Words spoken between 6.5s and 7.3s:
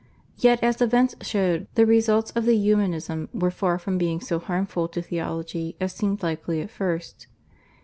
at first.